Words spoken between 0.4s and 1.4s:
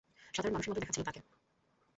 মানুষের মতই দেখাচ্ছিল তাকে।